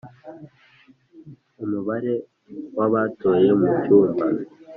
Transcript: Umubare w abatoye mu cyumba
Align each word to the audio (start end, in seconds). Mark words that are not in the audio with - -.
Umubare 1.63 2.13
w 2.77 2.79
abatoye 2.85 3.49
mu 3.59 3.67
cyumba 3.81 4.25